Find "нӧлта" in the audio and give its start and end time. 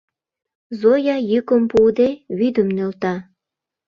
2.75-3.13